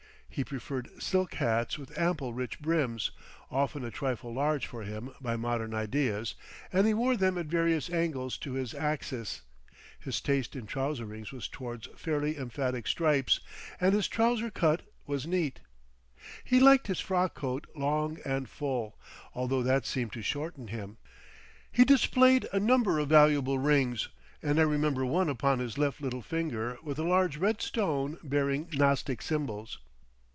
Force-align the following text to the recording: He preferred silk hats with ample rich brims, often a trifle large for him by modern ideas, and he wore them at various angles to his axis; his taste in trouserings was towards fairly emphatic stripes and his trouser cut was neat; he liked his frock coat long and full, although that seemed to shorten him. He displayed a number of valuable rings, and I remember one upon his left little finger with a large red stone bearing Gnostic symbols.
He 0.33 0.45
preferred 0.45 0.89
silk 0.97 1.33
hats 1.33 1.77
with 1.77 1.95
ample 1.97 2.33
rich 2.33 2.57
brims, 2.61 3.11
often 3.51 3.83
a 3.83 3.91
trifle 3.91 4.33
large 4.33 4.65
for 4.65 4.83
him 4.83 5.13
by 5.19 5.35
modern 5.35 5.73
ideas, 5.73 6.35
and 6.71 6.87
he 6.87 6.93
wore 6.93 7.17
them 7.17 7.37
at 7.37 7.47
various 7.47 7.89
angles 7.89 8.37
to 8.37 8.53
his 8.53 8.73
axis; 8.73 9.41
his 9.99 10.21
taste 10.21 10.55
in 10.55 10.65
trouserings 10.67 11.33
was 11.33 11.49
towards 11.49 11.89
fairly 11.97 12.37
emphatic 12.37 12.87
stripes 12.87 13.41
and 13.81 13.93
his 13.93 14.07
trouser 14.07 14.49
cut 14.49 14.83
was 15.05 15.27
neat; 15.27 15.59
he 16.45 16.61
liked 16.61 16.87
his 16.87 17.01
frock 17.01 17.35
coat 17.35 17.67
long 17.75 18.17
and 18.23 18.47
full, 18.47 18.97
although 19.35 19.61
that 19.61 19.85
seemed 19.85 20.13
to 20.13 20.21
shorten 20.21 20.69
him. 20.69 20.95
He 21.73 21.83
displayed 21.83 22.47
a 22.53 22.59
number 22.59 22.99
of 22.99 23.09
valuable 23.09 23.59
rings, 23.59 24.07
and 24.41 24.61
I 24.61 24.63
remember 24.63 25.05
one 25.05 25.27
upon 25.27 25.59
his 25.59 25.77
left 25.77 25.99
little 25.99 26.21
finger 26.21 26.77
with 26.81 26.97
a 26.99 27.03
large 27.03 27.35
red 27.35 27.61
stone 27.61 28.17
bearing 28.23 28.69
Gnostic 28.71 29.21
symbols. 29.21 29.79